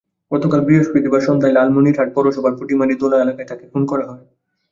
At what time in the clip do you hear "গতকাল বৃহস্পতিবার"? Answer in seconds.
0.31-1.21